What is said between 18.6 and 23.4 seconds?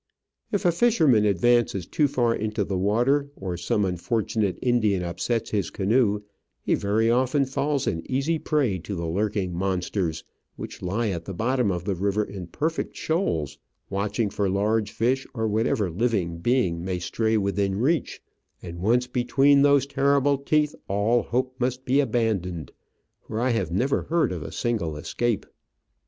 once between those terrible teeth all hope must be abandoned, for